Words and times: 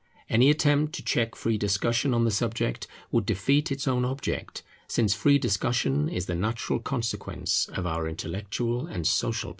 Any 0.27 0.49
attempt 0.49 0.93
to 0.95 1.03
check 1.03 1.35
free 1.35 1.59
discussion 1.59 2.11
on 2.11 2.23
the 2.25 2.31
subject 2.31 2.87
would 3.11 3.23
defeat 3.23 3.71
its 3.71 3.87
own 3.87 4.03
object; 4.03 4.63
since 4.87 5.13
free 5.13 5.37
discussion 5.37 6.09
is 6.09 6.25
the 6.25 6.33
natural 6.33 6.79
consequence 6.79 7.67
of 7.73 7.85
our 7.85 8.07
intellectual 8.07 8.87
and 8.87 9.05
social 9.05 9.49
position. 9.49 9.49